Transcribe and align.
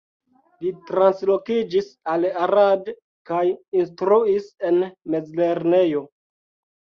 Li 0.65 0.69
translokiĝis 0.85 1.89
al 2.13 2.23
Arad 2.45 2.89
kaj 3.31 3.43
instruis 3.81 4.49
en 4.71 4.79
mezlernejo. 5.17 6.03